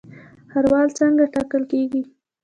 [0.51, 2.01] ښاروال څنګه ټاکل کیږي؟